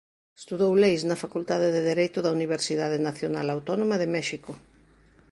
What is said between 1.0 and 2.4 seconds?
na Facultade de Dereito da